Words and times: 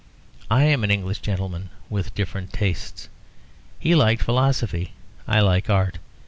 I 0.49 0.63
am 0.63 0.83
an 0.83 0.89
English 0.89 1.19
gentleman 1.19 1.69
with 1.87 2.15
different 2.15 2.51
tastes. 2.51 3.07
He 3.79 3.93
liked 3.93 4.23
philosophy. 4.23 4.93
I 5.27 5.41
like 5.41 5.69
art. 5.69 5.99